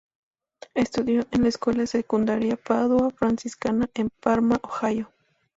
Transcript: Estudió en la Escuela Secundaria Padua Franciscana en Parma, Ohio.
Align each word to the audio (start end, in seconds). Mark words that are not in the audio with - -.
Estudió 0.73 1.27
en 1.29 1.43
la 1.43 1.49
Escuela 1.49 1.85
Secundaria 1.85 2.55
Padua 2.57 3.11
Franciscana 3.11 3.87
en 3.93 4.09
Parma, 4.09 4.59
Ohio. 4.63 5.11